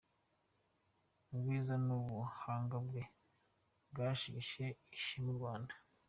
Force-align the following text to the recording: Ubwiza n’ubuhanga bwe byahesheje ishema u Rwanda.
Ubwiza 1.33 1.73
n’ubuhanga 1.85 2.77
bwe 2.85 3.03
byahesheje 3.91 4.65
ishema 4.97 5.29
u 5.33 5.37
Rwanda. 5.39 5.73